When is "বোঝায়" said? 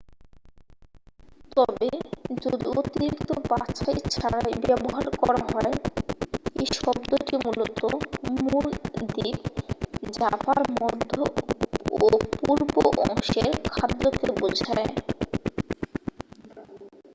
14.37-14.89